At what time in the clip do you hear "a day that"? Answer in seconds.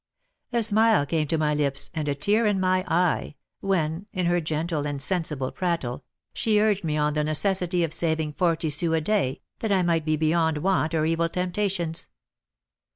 8.95-9.71